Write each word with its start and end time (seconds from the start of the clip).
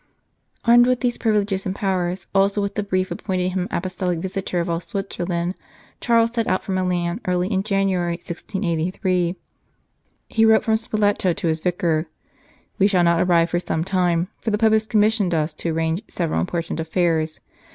Armed 0.65 0.87
with 0.87 1.01
these 1.01 1.19
privileges 1.19 1.63
and 1.67 1.75
powers, 1.75 2.25
also 2.33 2.59
with 2.59 2.73
the 2.73 2.81
brief 2.81 3.11
appointing 3.11 3.51
him 3.51 3.67
Apostolic 3.69 4.17
Visitor 4.17 4.59
of 4.59 4.67
all 4.67 4.81
Switzerland, 4.81 5.53
Charles 5.99 6.33
set 6.33 6.47
out 6.47 6.63
for 6.63 6.71
Milan 6.71 7.21
early 7.27 7.49
in 7.51 7.61
January, 7.61 8.13
1683. 8.13 9.35
He 10.27 10.43
wrote 10.43 10.63
from 10.63 10.77
Spoleto 10.77 11.33
to 11.33 11.47
his 11.47 11.59
vicar: 11.59 12.07
208 12.09 12.09
The 12.09 12.17
Cardinal 12.17 12.33
of 12.33 12.57
Santa 12.79 12.79
Prassede 12.79 12.79
"We 12.79 12.87
shall 12.87 13.03
not 13.03 13.21
arrive 13.29 13.49
for 13.51 13.59
some 13.59 13.83
time, 13.83 14.27
for 14.39 14.49
the 14.49 14.57
Pope 14.57 14.73
has 14.73 14.87
commissioned 14.87 15.35
us 15.35 15.53
to 15.53 15.69
arrange 15.69 16.01
several 16.07 16.39
important 16.39 16.79
affairs. 16.79 17.39